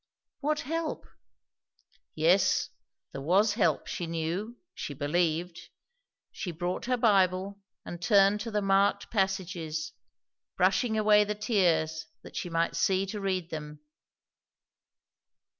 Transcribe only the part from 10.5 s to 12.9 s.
brushing away the tears that she might